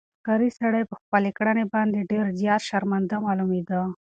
[0.19, 3.81] ښکاري سړی په خپلې کړنې باندې ډېر زیات شرمنده معلومېده.